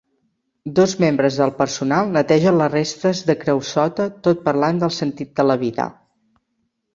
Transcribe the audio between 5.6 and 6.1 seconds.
vida.